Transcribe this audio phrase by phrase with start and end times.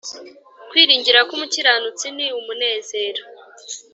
[0.69, 3.23] Kwiringira k umukiranutsi ni umunezero